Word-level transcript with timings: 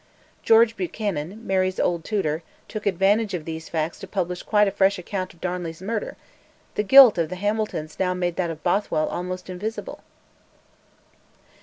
George 0.41 0.75
Buchanan, 0.75 1.45
Mary's 1.45 1.79
old 1.79 2.03
tutor, 2.03 2.41
took 2.67 2.87
advantage 2.87 3.35
of 3.35 3.45
these 3.45 3.69
facts 3.69 3.99
to 3.99 4.07
publish 4.07 4.41
quite 4.41 4.67
a 4.67 4.71
fresh 4.71 4.97
account 4.97 5.31
of 5.31 5.41
Darnley's 5.41 5.79
murder: 5.79 6.17
the 6.73 6.81
guilt 6.81 7.19
of 7.19 7.29
the 7.29 7.35
Hamiltons 7.35 7.99
now 7.99 8.15
made 8.15 8.35
that 8.35 8.49
of 8.49 8.63
Bothwell 8.63 9.07
almost 9.09 9.47
invisible! 9.47 10.01